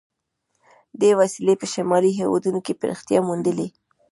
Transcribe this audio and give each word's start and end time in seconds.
دې 1.01 1.11
وسیلې 1.19 1.55
په 1.61 1.65
شمالي 1.73 2.11
هېوادونو 2.19 2.59
کې 2.65 2.77
پراختیا 2.81 3.19
موندلې. 3.27 3.67